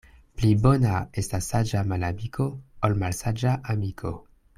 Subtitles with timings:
[0.37, 2.47] Pli bona estas saĝa malamiko,
[2.89, 4.15] ol malsaĝa amiko.